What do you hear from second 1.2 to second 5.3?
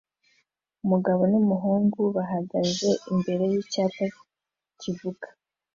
n'umuhungu bahagaze imbere yicyapa kivuga